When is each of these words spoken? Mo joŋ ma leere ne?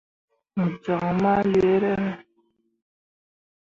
Mo 0.55 0.63
joŋ 0.83 1.05
ma 1.21 1.33
leere 1.51 1.93
ne? 2.03 2.13